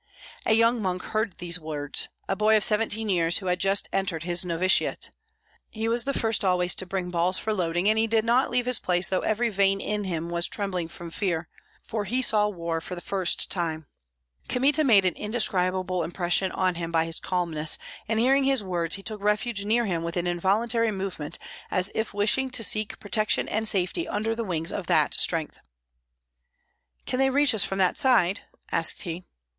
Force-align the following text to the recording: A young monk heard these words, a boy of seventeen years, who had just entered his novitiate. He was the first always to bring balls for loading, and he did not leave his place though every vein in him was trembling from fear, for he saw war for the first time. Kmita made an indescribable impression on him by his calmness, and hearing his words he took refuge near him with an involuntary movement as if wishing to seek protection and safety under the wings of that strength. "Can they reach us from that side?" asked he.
A 0.47 0.53
young 0.53 0.81
monk 0.81 1.03
heard 1.03 1.37
these 1.37 1.59
words, 1.59 2.09
a 2.27 2.35
boy 2.35 2.57
of 2.57 2.63
seventeen 2.63 3.07
years, 3.07 3.37
who 3.37 3.45
had 3.45 3.59
just 3.59 3.87
entered 3.93 4.23
his 4.23 4.43
novitiate. 4.43 5.11
He 5.69 5.87
was 5.87 6.05
the 6.05 6.13
first 6.15 6.43
always 6.43 6.73
to 6.73 6.87
bring 6.87 7.11
balls 7.11 7.37
for 7.37 7.53
loading, 7.53 7.87
and 7.87 7.99
he 7.99 8.07
did 8.07 8.25
not 8.25 8.49
leave 8.49 8.65
his 8.65 8.79
place 8.79 9.09
though 9.09 9.19
every 9.19 9.49
vein 9.49 9.79
in 9.79 10.05
him 10.05 10.29
was 10.31 10.47
trembling 10.47 10.87
from 10.87 11.11
fear, 11.11 11.47
for 11.85 12.05
he 12.05 12.23
saw 12.23 12.49
war 12.49 12.81
for 12.81 12.95
the 12.95 12.99
first 12.99 13.51
time. 13.51 13.85
Kmita 14.49 14.83
made 14.83 15.05
an 15.05 15.13
indescribable 15.13 16.01
impression 16.01 16.51
on 16.53 16.73
him 16.73 16.91
by 16.91 17.05
his 17.05 17.19
calmness, 17.19 17.77
and 18.07 18.19
hearing 18.19 18.45
his 18.45 18.63
words 18.63 18.95
he 18.95 19.03
took 19.03 19.21
refuge 19.21 19.65
near 19.65 19.85
him 19.85 20.01
with 20.01 20.17
an 20.17 20.25
involuntary 20.25 20.89
movement 20.89 21.37
as 21.69 21.91
if 21.93 22.11
wishing 22.11 22.49
to 22.49 22.63
seek 22.63 22.99
protection 22.99 23.47
and 23.47 23.67
safety 23.67 24.07
under 24.07 24.33
the 24.33 24.43
wings 24.43 24.71
of 24.71 24.87
that 24.87 25.19
strength. 25.21 25.59
"Can 27.05 27.19
they 27.19 27.29
reach 27.29 27.53
us 27.53 27.63
from 27.63 27.77
that 27.77 27.99
side?" 27.99 28.41
asked 28.71 29.03
he. 29.03 29.25